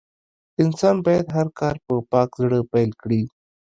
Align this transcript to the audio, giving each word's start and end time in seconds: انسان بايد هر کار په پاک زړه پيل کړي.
انسان 0.61 0.95
بايد 1.05 1.27
هر 1.37 1.47
کار 1.59 1.75
په 1.85 1.93
پاک 2.11 2.29
زړه 2.41 2.59
پيل 2.71 2.91
کړي. 3.01 3.21